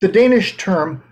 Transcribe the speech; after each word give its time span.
The 0.00 0.08
Danish 0.08 0.56
term 0.56 1.02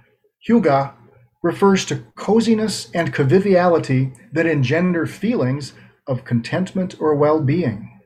hygge 0.49 0.95
refers 1.43 1.85
to 1.87 2.05
coziness 2.17 2.91
and 2.95 3.15
conviviality 3.15 4.13
that 4.33 4.47
engender 4.47 5.07
feelings 5.07 5.73
of 6.07 6.25
contentment 6.25 7.01
or 7.01 7.15
well 7.15 7.41
being. 7.41 8.01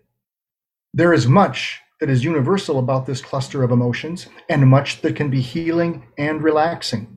There 0.93 1.13
is 1.13 1.27
much 1.27 1.81
that 2.01 2.11
is 2.11 2.25
universal 2.25 2.79
about 2.79 3.07
this 3.07 3.23
cluster 3.23 3.63
of 3.63 3.71
emotions, 3.71 4.27
and 4.49 4.69
much 4.69 5.01
that 5.01 5.17
can 5.17 5.31
be 5.31 5.41
healing 5.41 6.07
and 6.19 6.43
relaxing. 6.43 7.17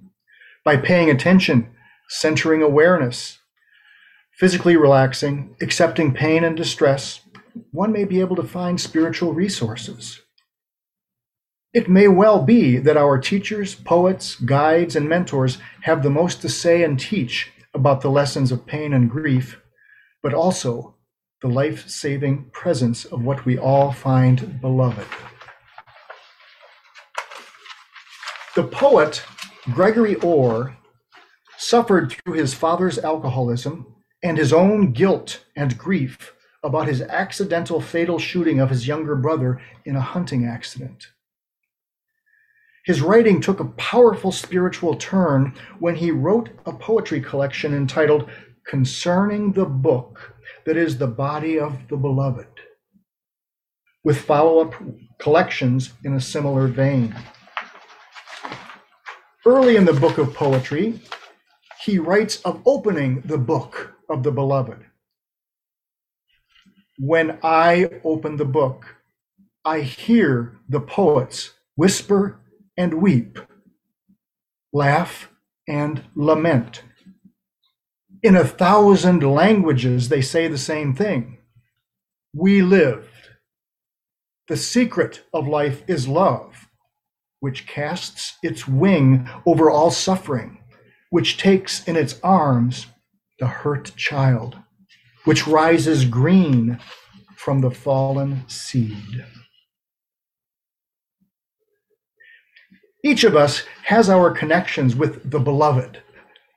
By 0.63 0.77
paying 0.77 1.09
attention, 1.09 1.71
centering 2.07 2.61
awareness, 2.61 3.39
physically 4.37 4.77
relaxing, 4.77 5.55
accepting 5.61 6.13
pain 6.13 6.43
and 6.43 6.55
distress, 6.55 7.21
one 7.71 7.91
may 7.91 8.05
be 8.05 8.21
able 8.21 8.37
to 8.37 8.43
find 8.43 8.79
spiritual 8.79 9.33
resources. 9.33 10.21
It 11.71 11.87
may 11.87 12.07
well 12.07 12.41
be 12.41 12.77
that 12.77 12.97
our 12.97 13.19
teachers, 13.19 13.75
poets, 13.75 14.35
guides, 14.35 14.95
and 14.95 15.07
mentors 15.07 15.59
have 15.81 16.01
the 16.01 16.09
most 16.09 16.41
to 16.41 16.49
say 16.49 16.81
and 16.83 16.99
teach 16.99 17.51
about 17.75 18.01
the 18.01 18.09
lessons 18.09 18.51
of 18.51 18.65
pain 18.65 18.91
and 18.91 19.07
grief, 19.07 19.61
but 20.23 20.33
also 20.33 20.95
the 21.43 21.47
life 21.47 21.87
saving 21.87 22.49
presence 22.51 23.05
of 23.05 23.23
what 23.23 23.45
we 23.45 23.55
all 23.59 23.91
find 23.91 24.59
beloved. 24.59 25.05
The 28.55 28.63
poet 28.63 29.21
Gregory 29.71 30.15
Orr 30.15 30.75
suffered 31.57 32.11
through 32.11 32.33
his 32.33 32.55
father's 32.55 32.97
alcoholism 32.97 33.85
and 34.23 34.39
his 34.39 34.51
own 34.51 34.91
guilt 34.91 35.45
and 35.55 35.77
grief 35.77 36.33
about 36.63 36.87
his 36.87 37.03
accidental 37.03 37.79
fatal 37.79 38.17
shooting 38.17 38.59
of 38.59 38.71
his 38.71 38.87
younger 38.87 39.15
brother 39.15 39.61
in 39.85 39.95
a 39.95 40.01
hunting 40.01 40.47
accident. 40.47 41.09
His 42.85 43.01
writing 43.01 43.41
took 43.41 43.59
a 43.59 43.65
powerful 43.65 44.31
spiritual 44.31 44.95
turn 44.95 45.53
when 45.79 45.95
he 45.95 46.11
wrote 46.11 46.49
a 46.65 46.71
poetry 46.71 47.21
collection 47.21 47.73
entitled 47.73 48.29
Concerning 48.65 49.51
the 49.51 49.65
Book 49.65 50.33
that 50.65 50.77
is 50.77 50.97
the 50.97 51.07
body 51.07 51.59
of 51.59 51.87
the 51.89 51.97
beloved, 51.97 52.47
with 54.03 54.21
follow 54.21 54.59
up 54.59 54.73
collections 55.17 55.93
in 56.03 56.13
a 56.13 56.21
similar 56.21 56.67
vein. 56.67 57.15
Early 59.45 59.75
in 59.75 59.85
the 59.85 59.93
book 59.93 60.17
of 60.17 60.33
poetry, 60.33 61.01
he 61.81 61.97
writes 61.97 62.41
of 62.41 62.61
opening 62.65 63.21
the 63.21 63.37
book 63.37 63.93
of 64.09 64.23
the 64.23 64.31
beloved. 64.31 64.85
When 66.97 67.39
I 67.41 67.89
open 68.03 68.37
the 68.37 68.45
book, 68.45 68.85
I 69.63 69.81
hear 69.81 70.57
the 70.67 70.81
poets 70.81 71.53
whisper 71.75 72.38
and 72.79 72.95
weep, 72.95 73.37
laugh 74.73 75.29
and 75.67 76.03
lament 76.15 76.81
in 78.21 78.35
a 78.35 78.43
thousand 78.43 79.23
languages, 79.23 80.09
they 80.09 80.21
say 80.21 80.47
the 80.47 80.57
same 80.57 80.93
thing. 80.93 81.37
We 82.33 82.61
lived. 82.61 83.07
The 84.47 84.57
secret 84.57 85.23
of 85.33 85.47
life 85.47 85.83
is 85.87 86.07
love, 86.07 86.67
which 87.39 87.67
casts 87.67 88.37
its 88.43 88.67
wing 88.67 89.29
over 89.45 89.69
all 89.69 89.91
suffering, 89.91 90.59
which 91.11 91.37
takes 91.37 91.87
in 91.87 91.95
its 91.95 92.19
arms 92.23 92.87
the 93.39 93.47
hurt 93.47 93.95
child, 93.95 94.57
which 95.23 95.47
rises 95.47 96.03
green 96.03 96.79
from 97.35 97.61
the 97.61 97.71
fallen 97.71 98.43
seed. 98.47 99.23
Each 103.03 103.23
of 103.23 103.35
us 103.35 103.63
has 103.85 104.09
our 104.09 104.29
connections 104.31 104.95
with 104.95 105.31
the 105.31 105.39
beloved, 105.39 106.01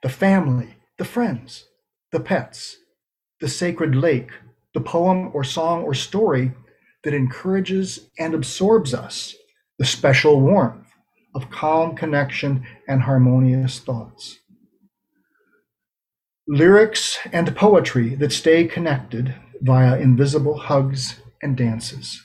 the 0.01 0.09
family, 0.09 0.75
the 0.97 1.05
friends, 1.05 1.65
the 2.11 2.19
pets, 2.19 2.77
the 3.39 3.47
sacred 3.47 3.95
lake, 3.95 4.29
the 4.73 4.81
poem 4.81 5.31
or 5.33 5.45
song 5.45 5.83
or 5.83 5.93
story 5.93 6.51
that 7.03 7.13
encourages 7.13 8.09
and 8.19 8.33
absorbs 8.33 8.93
us, 8.93 9.35
the 9.79 9.85
special 9.85 10.41
warmth 10.41 10.87
of 11.33 11.49
calm 11.49 11.95
connection 11.95 12.65
and 12.87 13.01
harmonious 13.01 13.79
thoughts. 13.79 14.39
Lyrics 16.45 17.19
and 17.31 17.55
poetry 17.55 18.15
that 18.15 18.33
stay 18.33 18.65
connected 18.65 19.33
via 19.61 19.97
invisible 19.97 20.57
hugs 20.57 21.21
and 21.41 21.55
dances. 21.55 22.21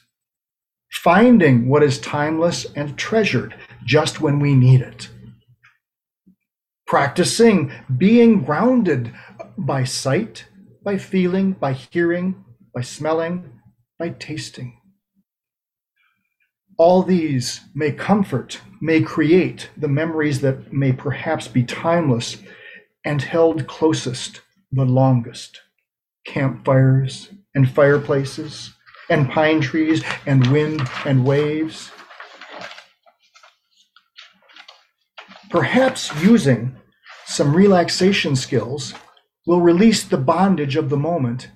Finding 0.91 1.69
what 1.69 1.85
is 1.85 2.01
timeless 2.01 2.67
and 2.75 2.99
treasured 2.99 3.55
just 3.85 4.21
when 4.21 4.39
we 4.39 4.55
need 4.55 4.81
it 4.81 5.09
practicing 6.89 7.71
being 7.99 8.43
grounded 8.43 9.13
by 9.59 9.85
sight, 9.85 10.47
by 10.83 10.97
feeling, 10.97 11.53
by 11.53 11.75
hearing, 11.75 12.43
by 12.75 12.81
smelling, 12.81 13.53
by 13.99 14.09
tasting. 14.09 14.81
All 16.79 17.03
these 17.03 17.61
may 17.75 17.93
comfort, 17.93 18.63
may 18.81 19.03
create 19.03 19.69
the 19.77 19.89
memories 19.89 20.41
that 20.41 20.73
may 20.73 20.93
perhaps 20.93 21.47
be 21.47 21.63
timeless 21.63 22.39
and 23.05 23.21
held 23.21 23.67
closest 23.67 24.41
the 24.73 24.87
longest. 24.87 25.61
Campfires 26.25 27.29
and 27.55 27.71
fireplaces 27.71 28.73
and 29.11 29.29
pine 29.29 29.61
trees 29.61 30.03
and 30.27 30.47
wind 30.47 30.89
and 31.05 31.27
waves 31.27 31.91
Perhaps 35.51 36.15
using 36.23 36.77
some 37.27 37.55
relaxation 37.55 38.37
skills 38.37 38.95
will 39.47 39.61
release 39.61 40.05
the 40.05 40.19
bondage 40.19 40.77
of 40.77 40.91
the 40.91 40.97
moment 40.97 41.51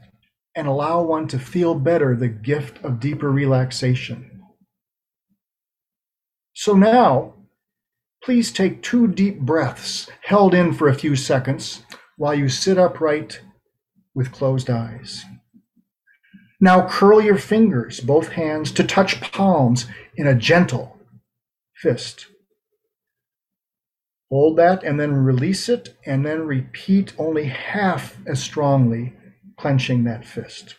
and 0.54 0.66
allow 0.66 1.02
one 1.02 1.28
to 1.28 1.38
feel 1.38 1.74
better 1.74 2.16
the 2.16 2.28
gift 2.28 2.82
of 2.84 3.00
deeper 3.00 3.30
relaxation. 3.30 4.42
So 6.54 6.74
now, 6.74 7.34
please 8.22 8.52
take 8.52 8.82
two 8.82 9.08
deep 9.08 9.40
breaths 9.40 10.08
held 10.22 10.54
in 10.54 10.72
for 10.72 10.88
a 10.88 10.94
few 10.94 11.16
seconds 11.16 11.82
while 12.16 12.34
you 12.34 12.48
sit 12.48 12.78
upright 12.78 13.40
with 14.14 14.32
closed 14.32 14.70
eyes. 14.70 15.24
Now 16.60 16.86
curl 16.86 17.20
your 17.20 17.38
fingers, 17.38 18.00
both 18.00 18.28
hands, 18.28 18.70
to 18.72 18.84
touch 18.84 19.20
palms 19.20 19.86
in 20.16 20.26
a 20.26 20.34
gentle 20.34 20.98
fist. 21.74 22.26
Hold 24.32 24.56
that 24.56 24.82
and 24.82 24.98
then 24.98 25.12
release 25.12 25.68
it, 25.68 25.94
and 26.06 26.24
then 26.24 26.46
repeat 26.46 27.12
only 27.18 27.44
half 27.44 28.16
as 28.26 28.42
strongly, 28.42 29.12
clenching 29.58 30.04
that 30.04 30.24
fist. 30.24 30.76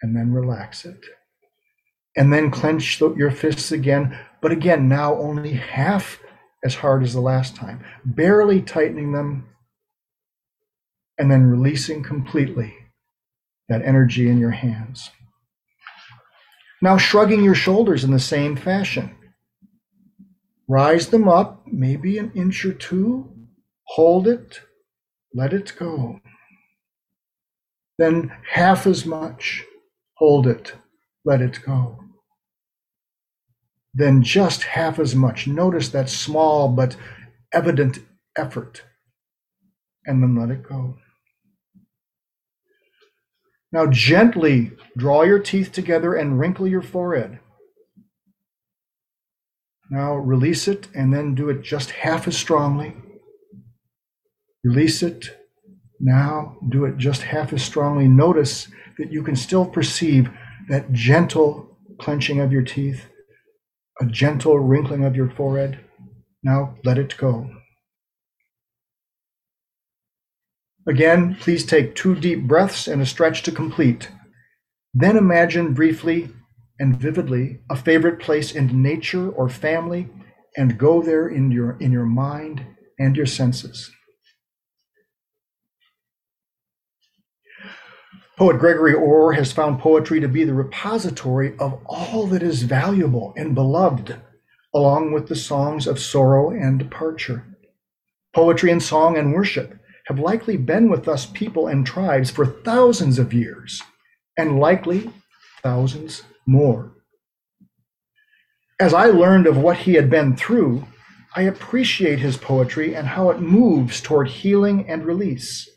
And 0.00 0.14
then 0.14 0.32
relax 0.32 0.84
it. 0.84 1.04
And 2.16 2.32
then 2.32 2.52
clench 2.52 3.00
your 3.00 3.32
fists 3.32 3.72
again, 3.72 4.16
but 4.40 4.52
again, 4.52 4.88
now 4.88 5.16
only 5.16 5.54
half 5.54 6.20
as 6.64 6.76
hard 6.76 7.02
as 7.02 7.14
the 7.14 7.20
last 7.20 7.56
time, 7.56 7.84
barely 8.04 8.62
tightening 8.62 9.10
them, 9.10 9.48
and 11.18 11.32
then 11.32 11.50
releasing 11.50 12.04
completely 12.04 12.72
that 13.68 13.82
energy 13.82 14.28
in 14.28 14.38
your 14.38 14.52
hands. 14.52 15.10
Now, 16.80 16.96
shrugging 16.96 17.42
your 17.42 17.56
shoulders 17.56 18.04
in 18.04 18.12
the 18.12 18.20
same 18.20 18.54
fashion. 18.54 19.16
Rise 20.70 21.08
them 21.08 21.26
up, 21.26 21.66
maybe 21.66 22.16
an 22.16 22.30
inch 22.32 22.64
or 22.64 22.72
two, 22.72 23.28
hold 23.88 24.28
it, 24.28 24.60
let 25.34 25.52
it 25.52 25.72
go. 25.76 26.20
Then 27.98 28.30
half 28.48 28.86
as 28.86 29.04
much, 29.04 29.64
hold 30.14 30.46
it, 30.46 30.74
let 31.24 31.40
it 31.40 31.58
go. 31.66 31.98
Then 33.94 34.22
just 34.22 34.62
half 34.62 35.00
as 35.00 35.16
much. 35.16 35.48
Notice 35.48 35.88
that 35.88 36.08
small 36.08 36.68
but 36.68 36.94
evident 37.52 37.98
effort, 38.36 38.84
and 40.06 40.22
then 40.22 40.36
let 40.36 40.50
it 40.50 40.62
go. 40.62 40.96
Now, 43.72 43.86
gently 43.86 44.70
draw 44.96 45.22
your 45.22 45.40
teeth 45.40 45.72
together 45.72 46.14
and 46.14 46.38
wrinkle 46.38 46.68
your 46.68 46.82
forehead. 46.82 47.40
Now 49.90 50.14
release 50.14 50.68
it 50.68 50.86
and 50.94 51.12
then 51.12 51.34
do 51.34 51.48
it 51.50 51.62
just 51.62 51.90
half 51.90 52.28
as 52.28 52.36
strongly. 52.38 52.94
Release 54.62 55.02
it. 55.02 55.36
Now 55.98 56.56
do 56.68 56.84
it 56.84 56.96
just 56.96 57.22
half 57.22 57.52
as 57.52 57.64
strongly. 57.64 58.06
Notice 58.06 58.68
that 58.98 59.12
you 59.12 59.22
can 59.22 59.34
still 59.34 59.66
perceive 59.66 60.30
that 60.68 60.92
gentle 60.92 61.76
clenching 61.98 62.40
of 62.40 62.52
your 62.52 62.62
teeth, 62.62 63.06
a 64.00 64.06
gentle 64.06 64.58
wrinkling 64.58 65.04
of 65.04 65.16
your 65.16 65.30
forehead. 65.30 65.80
Now 66.42 66.76
let 66.84 66.96
it 66.96 67.16
go. 67.16 67.50
Again, 70.88 71.36
please 71.40 71.66
take 71.66 71.94
two 71.94 72.14
deep 72.14 72.46
breaths 72.46 72.86
and 72.86 73.02
a 73.02 73.06
stretch 73.06 73.42
to 73.42 73.52
complete. 73.52 74.08
Then 74.94 75.16
imagine 75.16 75.74
briefly 75.74 76.30
and 76.80 76.96
vividly 76.96 77.60
a 77.68 77.76
favorite 77.76 78.18
place 78.18 78.52
in 78.52 78.82
nature 78.82 79.28
or 79.28 79.48
family 79.48 80.08
and 80.56 80.78
go 80.78 81.00
there 81.02 81.28
in 81.28 81.52
your, 81.52 81.76
in 81.78 81.92
your 81.92 82.06
mind 82.06 82.64
and 82.98 83.16
your 83.16 83.26
senses. 83.26 83.92
Poet 88.36 88.58
Gregory 88.58 88.94
Orr 88.94 89.34
has 89.34 89.52
found 89.52 89.78
poetry 89.78 90.18
to 90.18 90.28
be 90.28 90.44
the 90.44 90.54
repository 90.54 91.54
of 91.58 91.78
all 91.84 92.26
that 92.28 92.42
is 92.42 92.62
valuable 92.62 93.34
and 93.36 93.54
beloved, 93.54 94.16
along 94.74 95.12
with 95.12 95.28
the 95.28 95.36
songs 95.36 95.86
of 95.86 96.00
sorrow 96.00 96.48
and 96.48 96.78
departure. 96.78 97.44
Poetry 98.34 98.70
and 98.70 98.82
song 98.82 99.18
and 99.18 99.34
worship 99.34 99.78
have 100.06 100.18
likely 100.18 100.56
been 100.56 100.88
with 100.88 101.06
us 101.06 101.26
people 101.26 101.66
and 101.66 101.86
tribes 101.86 102.30
for 102.30 102.46
thousands 102.46 103.18
of 103.18 103.34
years, 103.34 103.82
and 104.38 104.58
likely 104.58 105.10
thousands 105.62 106.22
more. 106.50 106.92
As 108.80 108.92
I 108.92 109.06
learned 109.06 109.46
of 109.46 109.56
what 109.56 109.78
he 109.78 109.94
had 109.94 110.10
been 110.10 110.36
through, 110.36 110.86
I 111.36 111.42
appreciate 111.42 112.18
his 112.18 112.36
poetry 112.36 112.94
and 112.94 113.06
how 113.06 113.30
it 113.30 113.40
moves 113.40 114.00
toward 114.00 114.28
healing 114.28 114.88
and 114.88 115.04
release 115.04 115.68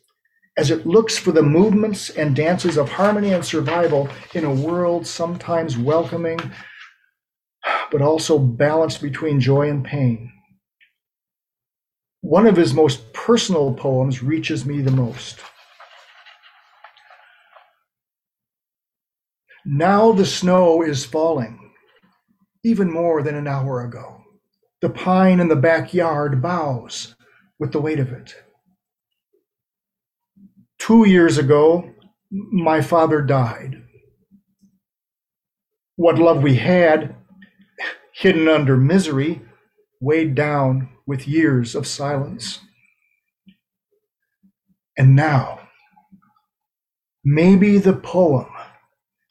as 0.56 0.70
it 0.70 0.86
looks 0.86 1.18
for 1.18 1.32
the 1.32 1.42
movements 1.42 2.10
and 2.12 2.36
dances 2.36 2.78
of 2.78 2.90
harmony 2.90 3.34
and 3.34 3.44
survival 3.44 4.10
in 4.34 4.46
a 4.46 4.54
world 4.54 5.08
sometimes 5.08 5.78
welcoming, 5.78 6.40
but 7.92 8.02
also 8.02 8.38
balanced 8.38 9.02
between 9.02 9.40
joy 9.40 9.70
and 9.70 9.84
pain. 9.84 10.32
One 12.22 12.46
of 12.46 12.56
his 12.56 12.74
most 12.74 13.14
personal 13.14 13.74
poems 13.74 14.22
reaches 14.24 14.66
me 14.66 14.82
the 14.82 14.92
most. 14.92 15.40
Now 19.66 20.12
the 20.12 20.26
snow 20.26 20.82
is 20.82 21.06
falling, 21.06 21.72
even 22.64 22.92
more 22.92 23.24
than 23.24 23.36
an 23.36 23.48
hour 23.48 23.82
ago. 23.84 24.22
The 24.82 24.90
pine 24.90 25.40
in 25.40 25.48
the 25.48 25.56
backyard 25.56 26.42
bows 26.42 27.16
with 27.60 27.72
the 27.72 27.80
weight 27.80 28.00
of 28.00 28.12
it. 28.12 28.36
Two 30.78 31.08
years 31.08 31.38
ago, 31.38 31.94
my 32.30 32.82
father 32.82 33.22
died. 33.22 33.82
What 35.96 36.18
love 36.18 36.44
we 36.44 36.56
had, 36.56 37.16
hidden 38.12 38.50
under 38.50 38.76
misery, 38.76 39.42
weighed 40.02 40.36
down 40.36 40.90
with 41.06 41.28
years 41.28 41.74
of 41.74 41.88
silence. 41.88 42.60
And 44.98 45.16
now, 45.16 45.70
maybe 47.24 47.78
the 47.78 47.94
poem 47.94 48.53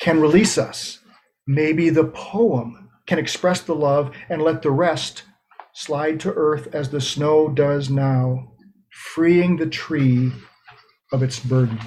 can 0.02 0.20
release 0.20 0.58
us. 0.58 0.98
Maybe 1.46 1.88
the 1.88 2.06
poem 2.06 2.90
can 3.06 3.20
express 3.20 3.60
the 3.60 3.74
love 3.74 4.10
and 4.28 4.42
let 4.42 4.62
the 4.62 4.70
rest 4.72 5.22
slide 5.74 6.18
to 6.20 6.32
earth 6.34 6.74
as 6.74 6.90
the 6.90 7.00
snow 7.00 7.48
does 7.48 7.88
now, 7.88 8.52
freeing 8.90 9.56
the 9.56 9.68
tree 9.68 10.32
of 11.12 11.22
its 11.22 11.38
burden. 11.38 11.78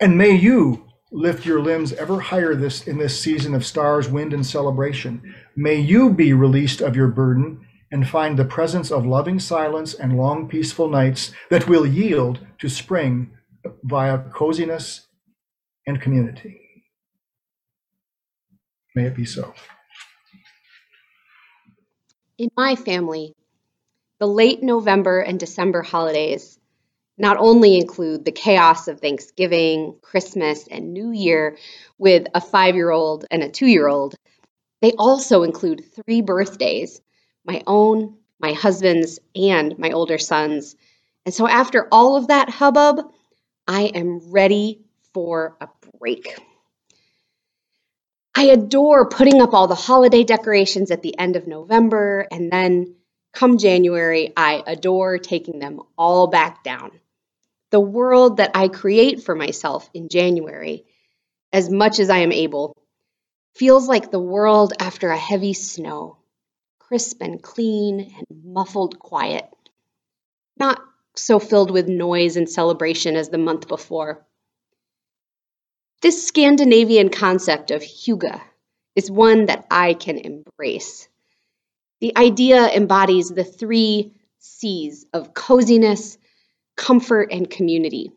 And 0.00 0.16
may 0.16 0.34
you 0.34 0.86
lift 1.12 1.44
your 1.44 1.60
limbs 1.60 1.92
ever 1.92 2.18
higher 2.18 2.54
this 2.54 2.86
in 2.88 2.96
this 2.96 3.20
season 3.20 3.54
of 3.54 3.66
stars, 3.66 4.08
wind, 4.08 4.32
and 4.32 4.46
celebration. 4.46 5.34
May 5.54 5.76
you 5.76 6.14
be 6.14 6.32
released 6.32 6.80
of 6.80 6.96
your 6.96 7.08
burden 7.08 7.66
and 7.92 8.08
find 8.08 8.38
the 8.38 8.44
presence 8.46 8.90
of 8.90 9.04
loving 9.04 9.38
silence 9.38 9.92
and 9.92 10.16
long 10.16 10.48
peaceful 10.48 10.88
nights 10.88 11.32
that 11.50 11.68
will 11.68 11.84
yield 11.84 12.38
to 12.58 12.70
spring 12.70 13.32
via 13.82 14.18
coziness 14.18 15.06
and 15.86 16.00
community. 16.00 16.60
May 18.94 19.06
it 19.06 19.14
be 19.14 19.24
so. 19.24 19.54
In 22.38 22.50
my 22.56 22.76
family, 22.76 23.34
the 24.20 24.26
late 24.26 24.62
November 24.62 25.20
and 25.20 25.38
December 25.38 25.82
holidays 25.82 26.58
not 27.18 27.36
only 27.38 27.76
include 27.76 28.24
the 28.24 28.32
chaos 28.32 28.86
of 28.86 29.00
Thanksgiving, 29.00 29.96
Christmas, 30.02 30.68
and 30.68 30.92
New 30.92 31.10
Year 31.10 31.58
with 31.98 32.28
a 32.34 32.40
five 32.40 32.76
year 32.76 32.90
old 32.90 33.24
and 33.30 33.42
a 33.42 33.48
two 33.48 33.66
year 33.66 33.88
old, 33.88 34.14
they 34.80 34.92
also 34.92 35.42
include 35.42 35.84
three 35.94 36.22
birthdays 36.22 37.00
my 37.44 37.62
own, 37.66 38.18
my 38.38 38.52
husband's, 38.52 39.18
and 39.34 39.78
my 39.78 39.90
older 39.90 40.18
son's. 40.18 40.76
And 41.24 41.34
so, 41.34 41.48
after 41.48 41.88
all 41.90 42.16
of 42.16 42.28
that 42.28 42.50
hubbub, 42.50 43.00
I 43.68 43.82
am 43.82 44.32
ready 44.32 44.80
for 45.14 45.56
a 45.60 45.68
break. 45.98 46.36
I 48.34 48.46
adore 48.46 49.08
putting 49.08 49.40
up 49.40 49.54
all 49.54 49.68
the 49.68 49.74
holiday 49.74 50.24
decorations 50.24 50.90
at 50.90 51.02
the 51.02 51.18
end 51.18 51.36
of 51.36 51.46
November 51.46 52.26
and 52.30 52.50
then 52.50 52.96
Come 53.32 53.58
January, 53.58 54.32
I 54.36 54.62
adore 54.66 55.18
taking 55.18 55.58
them 55.58 55.80
all 55.96 56.26
back 56.26 56.64
down. 56.64 56.90
The 57.70 57.80
world 57.80 58.38
that 58.38 58.52
I 58.54 58.68
create 58.68 59.22
for 59.22 59.34
myself 59.34 59.88
in 59.92 60.08
January, 60.08 60.86
as 61.52 61.70
much 61.70 62.00
as 62.00 62.10
I 62.10 62.18
am 62.18 62.32
able, 62.32 62.76
feels 63.54 63.86
like 63.86 64.10
the 64.10 64.18
world 64.18 64.72
after 64.80 65.10
a 65.10 65.16
heavy 65.16 65.52
snow, 65.52 66.16
crisp 66.78 67.20
and 67.20 67.42
clean 67.42 68.12
and 68.16 68.44
muffled 68.44 68.98
quiet. 68.98 69.44
Not 70.56 70.80
so 71.20 71.38
filled 71.38 71.70
with 71.70 71.88
noise 71.88 72.36
and 72.36 72.48
celebration 72.48 73.16
as 73.16 73.28
the 73.28 73.38
month 73.38 73.68
before. 73.68 74.24
This 76.00 76.26
Scandinavian 76.26 77.08
concept 77.08 77.70
of 77.70 77.82
hygge 77.82 78.40
is 78.94 79.10
one 79.10 79.46
that 79.46 79.66
I 79.70 79.94
can 79.94 80.18
embrace. 80.18 81.08
The 82.00 82.16
idea 82.16 82.68
embodies 82.68 83.28
the 83.28 83.44
three 83.44 84.14
C's 84.38 85.06
of 85.12 85.34
coziness, 85.34 86.16
comfort, 86.76 87.32
and 87.32 87.50
community. 87.50 88.12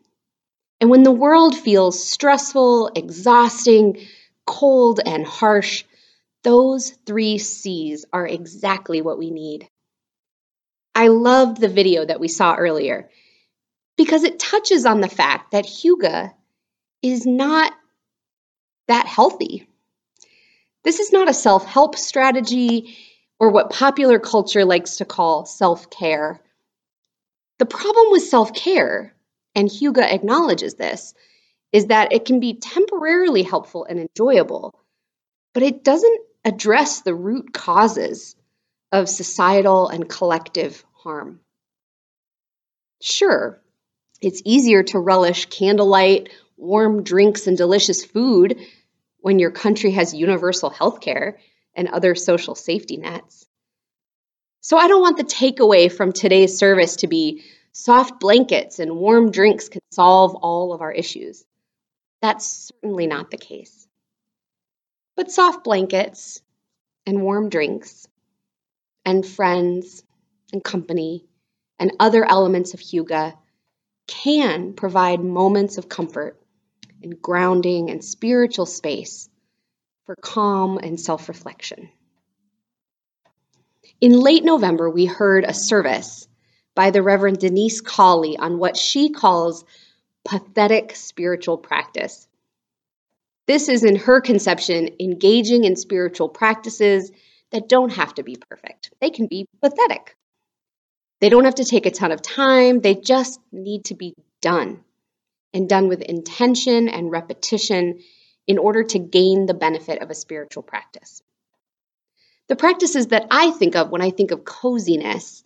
And 0.80 0.90
when 0.90 1.02
the 1.02 1.10
world 1.10 1.56
feels 1.56 2.02
stressful, 2.04 2.92
exhausting, 2.94 3.98
cold, 4.46 5.00
and 5.04 5.26
harsh, 5.26 5.84
those 6.44 6.90
three 7.06 7.38
C's 7.38 8.04
are 8.12 8.26
exactly 8.26 9.02
what 9.02 9.18
we 9.18 9.30
need. 9.30 9.68
I 11.02 11.08
loved 11.08 11.60
the 11.60 11.68
video 11.68 12.04
that 12.04 12.20
we 12.20 12.28
saw 12.28 12.54
earlier 12.54 13.10
because 13.96 14.22
it 14.22 14.38
touches 14.38 14.86
on 14.86 15.00
the 15.00 15.08
fact 15.08 15.50
that 15.50 15.64
hygge 15.64 16.32
is 17.02 17.26
not 17.26 17.72
that 18.86 19.08
healthy. 19.08 19.66
This 20.84 21.00
is 21.00 21.10
not 21.10 21.28
a 21.28 21.34
self 21.34 21.66
help 21.66 21.96
strategy 21.96 22.96
or 23.40 23.50
what 23.50 23.70
popular 23.70 24.20
culture 24.20 24.64
likes 24.64 24.98
to 24.98 25.04
call 25.04 25.44
self 25.44 25.90
care. 25.90 26.40
The 27.58 27.66
problem 27.66 28.12
with 28.12 28.22
self 28.22 28.54
care, 28.54 29.12
and 29.56 29.68
Hygge 29.68 29.98
acknowledges 29.98 30.74
this, 30.74 31.14
is 31.72 31.86
that 31.86 32.12
it 32.12 32.26
can 32.26 32.38
be 32.38 32.60
temporarily 32.60 33.42
helpful 33.42 33.84
and 33.84 33.98
enjoyable, 33.98 34.78
but 35.52 35.64
it 35.64 35.82
doesn't 35.82 36.20
address 36.44 37.00
the 37.00 37.12
root 37.12 37.52
causes 37.52 38.36
of 38.92 39.08
societal 39.08 39.88
and 39.88 40.08
collective 40.08 40.84
harm. 41.02 41.40
Sure, 43.00 43.60
it's 44.20 44.42
easier 44.44 44.82
to 44.84 44.98
relish 44.98 45.46
candlelight, 45.46 46.30
warm 46.56 47.02
drinks, 47.02 47.46
and 47.46 47.56
delicious 47.56 48.04
food 48.04 48.58
when 49.18 49.38
your 49.38 49.50
country 49.50 49.92
has 49.92 50.14
universal 50.14 50.70
health 50.70 51.00
care 51.00 51.38
and 51.74 51.88
other 51.88 52.14
social 52.14 52.54
safety 52.54 52.96
nets. 52.96 53.46
So 54.60 54.76
I 54.76 54.86
don't 54.86 55.00
want 55.00 55.16
the 55.16 55.24
takeaway 55.24 55.90
from 55.90 56.12
today's 56.12 56.56
service 56.56 56.96
to 56.96 57.08
be 57.08 57.42
soft 57.72 58.20
blankets 58.20 58.78
and 58.78 58.96
warm 58.96 59.32
drinks 59.32 59.68
can 59.68 59.80
solve 59.90 60.36
all 60.36 60.72
of 60.72 60.82
our 60.82 60.92
issues. 60.92 61.44
That's 62.20 62.70
certainly 62.80 63.08
not 63.08 63.30
the 63.30 63.38
case. 63.38 63.88
But 65.16 65.32
soft 65.32 65.64
blankets 65.64 66.40
and 67.06 67.22
warm 67.22 67.48
drinks 67.48 68.06
and 69.04 69.26
friends 69.26 70.04
and 70.52 70.62
company 70.62 71.24
and 71.78 71.92
other 71.98 72.24
elements 72.24 72.74
of 72.74 72.80
Hygge 72.80 73.34
can 74.06 74.74
provide 74.74 75.20
moments 75.20 75.78
of 75.78 75.88
comfort 75.88 76.40
and 77.02 77.20
grounding 77.20 77.90
and 77.90 78.04
spiritual 78.04 78.66
space 78.66 79.28
for 80.06 80.16
calm 80.16 80.78
and 80.78 81.00
self 81.00 81.28
reflection. 81.28 81.88
In 84.00 84.12
late 84.12 84.44
November, 84.44 84.90
we 84.90 85.06
heard 85.06 85.44
a 85.44 85.54
service 85.54 86.26
by 86.74 86.90
the 86.90 87.02
Reverend 87.02 87.38
Denise 87.38 87.80
Cawley 87.80 88.36
on 88.36 88.58
what 88.58 88.76
she 88.76 89.10
calls 89.10 89.64
pathetic 90.24 90.96
spiritual 90.96 91.58
practice. 91.58 92.26
This 93.46 93.68
is, 93.68 93.84
in 93.84 93.96
her 93.96 94.20
conception, 94.20 94.96
engaging 95.00 95.64
in 95.64 95.76
spiritual 95.76 96.28
practices 96.28 97.10
that 97.50 97.68
don't 97.68 97.92
have 97.92 98.14
to 98.14 98.22
be 98.22 98.36
perfect. 98.36 98.92
They 99.00 99.10
can 99.10 99.26
be 99.26 99.46
pathetic. 99.60 100.16
They 101.22 101.28
don't 101.28 101.44
have 101.44 101.54
to 101.54 101.64
take 101.64 101.86
a 101.86 101.92
ton 101.92 102.10
of 102.10 102.20
time, 102.20 102.80
they 102.80 102.96
just 102.96 103.38
need 103.52 103.84
to 103.84 103.94
be 103.94 104.16
done 104.40 104.82
and 105.54 105.68
done 105.68 105.86
with 105.86 106.02
intention 106.02 106.88
and 106.88 107.12
repetition 107.12 108.00
in 108.48 108.58
order 108.58 108.82
to 108.82 108.98
gain 108.98 109.46
the 109.46 109.54
benefit 109.54 110.02
of 110.02 110.10
a 110.10 110.16
spiritual 110.16 110.64
practice. 110.64 111.22
The 112.48 112.56
practices 112.56 113.06
that 113.08 113.28
I 113.30 113.52
think 113.52 113.76
of 113.76 113.90
when 113.90 114.02
I 114.02 114.10
think 114.10 114.32
of 114.32 114.44
coziness 114.44 115.44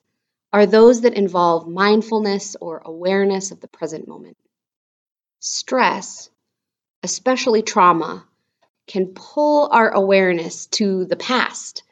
are 0.51 0.65
those 0.65 1.03
that 1.03 1.13
involve 1.13 1.69
mindfulness 1.69 2.57
or 2.59 2.81
awareness 2.83 3.51
of 3.51 3.61
the 3.61 3.69
present 3.69 4.09
moment. 4.09 4.39
Stress, 5.41 6.31
especially 7.03 7.61
trauma, 7.61 8.25
can 8.87 9.09
pull 9.09 9.69
our 9.71 9.91
awareness 9.91 10.69
to 10.69 11.05
the 11.05 11.17
past 11.17 11.83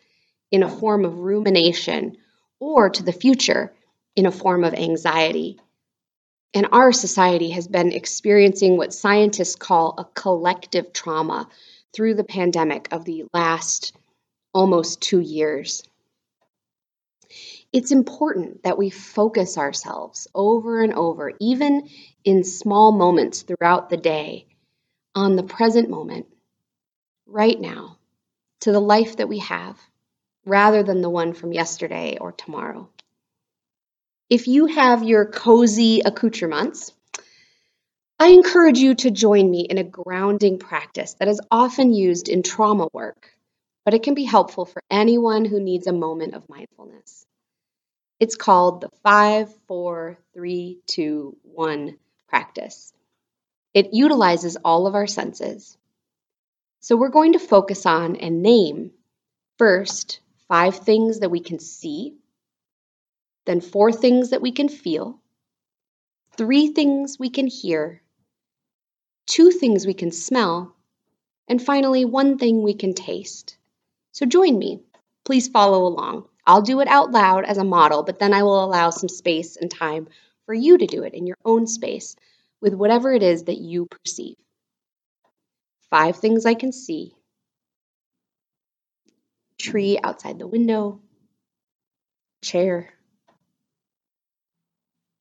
in 0.51 0.63
a 0.63 0.71
form 0.71 1.05
of 1.05 1.19
rumination 1.19 2.17
or 2.61 2.91
to 2.91 3.03
the 3.03 3.13
future 3.13 3.73
in 4.17 4.27
a 4.27 4.33
form 4.33 4.65
of 4.65 4.75
anxiety. 4.75 5.61
And 6.55 6.69
our 6.73 6.93
society 6.93 7.51
has 7.51 7.67
been 7.67 7.93
experiencing 7.93 8.77
what 8.77 8.95
scientists 8.95 9.57
call 9.57 9.95
a 9.99 10.05
collective 10.05 10.93
trauma 10.93 11.49
through 11.93 12.15
the 12.15 12.25
pandemic 12.25 12.89
of 12.93 13.05
the 13.05 13.25
last 13.33 13.97
almost 14.53 15.01
two 15.01 15.21
years. 15.21 15.83
It's 17.73 17.91
important 17.91 18.63
that 18.63 18.79
we 18.79 18.91
focus 18.91 19.59
ourselves 19.59 20.29
over 20.33 20.83
and 20.83 20.95
over, 20.95 21.33
even 21.41 21.89
in 22.25 22.45
small 22.45 22.93
moments 22.93 23.43
throughout 23.43 23.91
the 23.91 23.97
day, 23.97 24.47
on 25.17 25.35
the 25.35 25.43
present 25.43 25.91
moment, 25.91 26.27
right 27.27 27.61
now, 27.61 27.99
to 28.61 28.71
the 28.71 28.81
life 28.81 29.17
that 29.17 29.29
we 29.29 29.41
have, 29.41 29.77
rather 30.45 30.83
than 30.83 31.01
the 31.01 31.11
one 31.11 31.33
from 31.35 31.53
yesterday 31.53 32.19
or 32.21 32.33
tomorrow. 32.33 32.89
If 34.31 34.49
you 34.49 34.67
have 34.67 35.03
your 35.03 35.27
cozy 35.27 36.01
accoutrements, 36.05 36.93
I 38.19 38.29
encourage 38.29 38.79
you 38.79 38.95
to 38.97 39.11
join 39.11 39.51
me 39.51 39.61
in 39.63 39.79
a 39.79 39.85
grounding 39.85 40.59
practice 40.59 41.15
that 41.15 41.29
is 41.29 41.41
often 41.51 41.93
used 41.93 42.29
in 42.29 42.43
trauma 42.43 42.89
work 42.93 43.35
but 43.85 43.95
it 43.95 44.03
can 44.03 44.15
be 44.15 44.25
helpful 44.25 44.65
for 44.65 44.83
anyone 44.91 45.45
who 45.45 45.61
needs 45.61 45.87
a 45.87 45.93
moment 45.93 46.35
of 46.35 46.49
mindfulness. 46.49 47.27
It's 48.19 48.37
called 48.37 48.81
the 48.81 48.89
5 49.03 49.55
4 49.69 50.19
3 50.33 50.79
2 50.87 51.37
1 51.43 51.99
practice. 52.29 52.93
It 53.75 53.93
utilizes 53.93 54.57
all 54.65 54.87
of 54.87 54.95
our 54.95 55.07
senses. 55.07 55.77
So 56.81 56.97
we're 56.97 57.09
going 57.09 57.33
to 57.35 57.39
focus 57.39 57.87
on 57.87 58.17
and 58.17 58.43
name 58.43 58.93
first 59.59 60.21
five 60.49 60.77
things 60.77 61.21
that 61.21 61.31
we 61.31 61.41
can 61.41 61.59
see, 61.59 62.17
then 63.47 63.61
four 63.61 63.93
things 63.93 64.31
that 64.31 64.43
we 64.43 64.53
can 64.53 64.69
feel, 64.69 65.21
three 66.37 66.69
things 66.69 67.19
we 67.19 67.31
can 67.31 67.47
hear, 67.47 68.03
two 69.27 69.51
things 69.51 69.87
we 69.87 69.95
can 69.95 70.11
smell, 70.11 70.75
and 71.49 71.63
finally 71.63 72.05
one 72.05 72.39
thing 72.39 72.63
we 72.63 72.75
can 72.75 72.95
taste. 72.95 73.57
So 74.13 74.27
join 74.27 74.59
me. 74.59 74.81
Please 75.25 75.49
follow 75.49 75.87
along. 75.87 76.27
I'll 76.47 76.63
do 76.63 76.81
it 76.81 76.89
out 76.89 77.11
loud 77.11 77.45
as 77.45 77.59
a 77.59 77.65
model, 77.65 78.03
but 78.03 78.19
then 78.19 78.35
I 78.35 78.43
will 78.43 78.63
allow 78.63 78.91
some 78.91 79.09
space 79.09 79.57
and 79.57 79.71
time 79.71 80.09
for 80.45 80.55
you 80.55 80.77
to 80.77 80.87
do 80.87 81.03
it 81.03 81.15
in 81.15 81.27
your 81.27 81.39
own 81.45 81.67
space 81.67 82.17
with 82.61 82.75
whatever 82.75 83.13
it 83.13 83.23
is 83.23 83.45
that 83.45 83.59
you 83.59 83.87
perceive. 83.87 84.37
Five 85.91 86.17
things 86.17 86.45
I 86.45 86.55
can 86.55 86.73
see 86.73 87.15
tree 89.71 89.99
outside 90.03 90.39
the 90.39 90.47
window, 90.47 91.01
chair, 92.43 92.93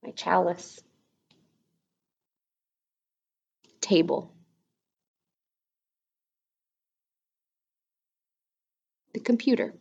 my 0.03 0.11
chalice, 0.11 0.81
table. 3.81 4.33
the 9.13 9.19
computer. 9.19 9.75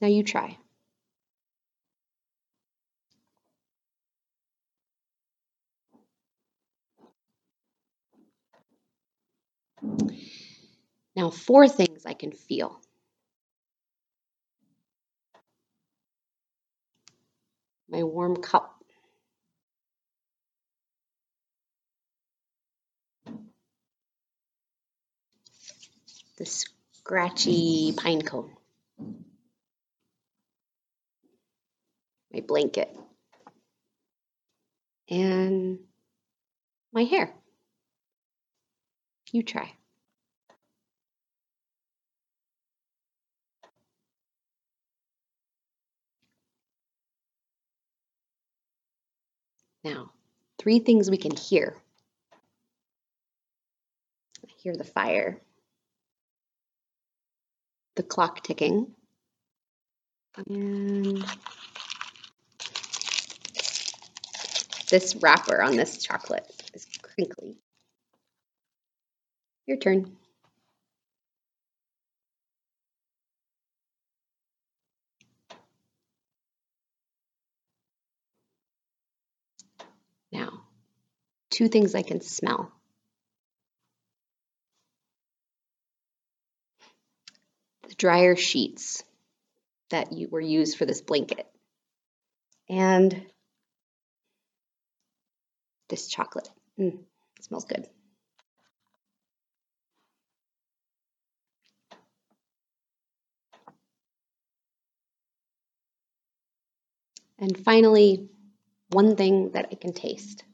Now 0.00 0.08
you 0.08 0.22
try. 0.22 0.58
Now, 11.18 11.30
four 11.30 11.66
things 11.66 12.06
I 12.06 12.14
can 12.14 12.30
feel. 12.30 12.80
My 17.90 18.04
warm 18.04 18.36
cup. 18.36 18.84
The 26.36 26.46
scratchy 26.46 27.94
pine 27.96 28.22
cone. 28.22 28.52
My 32.32 32.42
blanket. 32.46 32.96
And 35.10 35.80
my 36.92 37.02
hair. 37.02 37.34
You 39.32 39.42
try. 39.42 39.77
Now, 49.84 50.10
three 50.58 50.78
things 50.80 51.10
we 51.10 51.16
can 51.16 51.36
hear. 51.36 51.76
I 54.44 54.50
hear 54.62 54.76
the 54.76 54.84
fire 54.84 55.40
the 57.98 58.02
clock 58.04 58.44
ticking. 58.44 58.86
And 60.36 61.24
this 64.88 65.16
wrapper 65.16 65.60
on 65.60 65.74
this 65.74 65.98
chocolate 65.98 66.46
is 66.72 66.86
crinkly. 67.02 67.58
Your 69.66 69.78
turn. 69.78 70.16
Now, 80.32 80.64
two 81.50 81.68
things 81.68 81.94
I 81.94 82.02
can 82.02 82.20
smell. 82.20 82.72
The 87.88 87.94
dryer 87.94 88.36
sheets 88.36 89.02
that 89.90 90.12
you 90.12 90.28
were 90.28 90.40
used 90.40 90.76
for 90.76 90.84
this 90.84 91.00
blanket. 91.00 91.46
And 92.68 93.26
this 95.88 96.08
chocolate. 96.08 96.48
Mm, 96.78 96.98
smells 97.40 97.64
good. 97.64 97.86
And 107.38 107.56
finally, 107.56 108.28
one 108.90 109.16
thing 109.16 109.50
that 109.52 109.68
I 109.70 109.74
can 109.74 109.92
taste. 109.92 110.44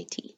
my 0.00 0.06
tea. 0.10 0.36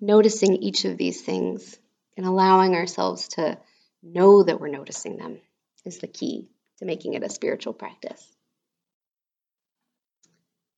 Noticing 0.00 0.56
each 0.56 0.84
of 0.84 0.96
these 0.96 1.20
things 1.20 1.78
and 2.16 2.24
allowing 2.24 2.74
ourselves 2.74 3.28
to 3.28 3.58
know 4.02 4.42
that 4.42 4.60
we're 4.60 4.68
noticing 4.68 5.16
them 5.16 5.38
is 5.84 5.98
the 5.98 6.06
key 6.06 6.48
to 6.78 6.84
making 6.84 7.14
it 7.14 7.22
a 7.22 7.28
spiritual 7.28 7.72
practice. 7.72 8.24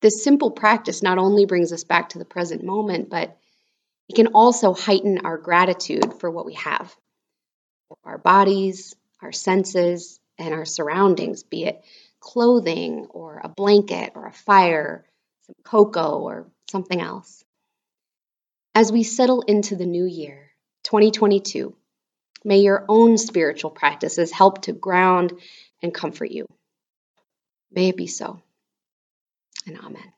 This 0.01 0.25
simple 0.25 0.51
practice 0.51 1.03
not 1.03 1.19
only 1.19 1.47
brings 1.47 1.73
us 1.73 1.85
back 1.85 2.11
to 2.11 2.19
the 2.19 2.25
present 2.25 2.65
moment, 2.65 3.09
but 3.09 3.37
it 4.09 4.17
can 4.17 4.29
also 4.29 4.73
heighten 4.73 5.21
our 5.25 5.39
gratitude 5.39 6.15
for 6.19 6.31
what 6.31 6.47
we 6.47 6.55
have 6.55 6.93
our 8.05 8.19
bodies, 8.19 8.95
our 9.21 9.33
senses, 9.33 10.21
and 10.39 10.55
our 10.55 10.65
surroundings, 10.65 11.43
be 11.43 11.65
it 11.65 11.83
clothing 12.21 13.07
or 13.11 13.41
a 13.43 13.49
blanket 13.49 14.13
or 14.15 14.27
a 14.27 14.33
fire 14.33 15.05
some 15.47 15.57
cocoa 15.65 16.21
or 16.21 16.47
something 16.71 17.01
else. 17.01 17.45
As 18.75 18.91
we 18.91 19.03
settle 19.03 19.43
into 19.43 19.77
the 19.77 19.87
new 19.87 20.07
year, 20.07 20.51
2022, 20.85 21.75
may 22.45 22.61
your 22.61 22.85
own 22.89 23.19
spiritual 23.19 23.71
practices 23.71 24.33
help 24.33 24.63
to 24.63 24.73
ground 24.73 25.33
and 25.83 25.93
comfort 25.93 26.31
you. 26.31 26.47
May 27.71 27.89
it 27.89 27.97
be 27.97 28.07
so. 28.07 28.41
And 29.67 29.79
amen. 29.79 30.13